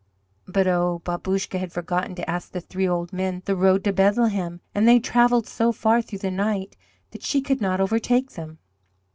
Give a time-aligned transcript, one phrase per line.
[0.47, 4.59] But, oh, Babouscka had forgotten to ask the three old men the road to Bethlehem,
[4.73, 6.75] and they travelled so far through the night
[7.11, 8.57] that she could not overtake them.